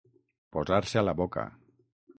[0.55, 1.47] Posar-se a la boca.